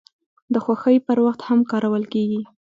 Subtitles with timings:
[0.53, 2.41] د خوښۍ پر وخت هم کارول کیږي.